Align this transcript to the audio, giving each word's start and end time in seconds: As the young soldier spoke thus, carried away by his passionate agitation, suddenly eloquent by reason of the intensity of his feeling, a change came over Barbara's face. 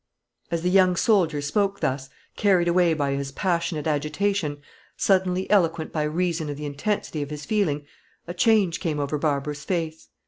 As 0.49 0.63
the 0.63 0.71
young 0.71 0.95
soldier 0.95 1.41
spoke 1.41 1.79
thus, 1.81 2.09
carried 2.35 2.67
away 2.67 2.95
by 2.95 3.11
his 3.11 3.31
passionate 3.31 3.85
agitation, 3.85 4.57
suddenly 4.97 5.47
eloquent 5.51 5.93
by 5.93 6.01
reason 6.01 6.49
of 6.49 6.57
the 6.57 6.65
intensity 6.65 7.21
of 7.21 7.29
his 7.29 7.45
feeling, 7.45 7.85
a 8.25 8.33
change 8.33 8.79
came 8.79 8.99
over 8.99 9.19
Barbara's 9.19 9.63
face. 9.63 10.07